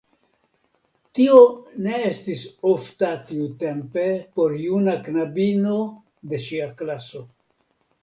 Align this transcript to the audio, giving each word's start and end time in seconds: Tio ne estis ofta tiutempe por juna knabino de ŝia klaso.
Tio 1.19 1.41
ne 1.87 1.99
estis 2.07 2.41
ofta 2.71 3.11
tiutempe 3.29 4.09
por 4.41 4.59
juna 4.65 4.99
knabino 5.07 5.81
de 6.35 6.45
ŝia 6.49 6.75
klaso. 6.83 7.27